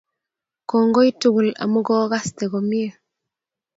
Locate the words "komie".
2.51-2.89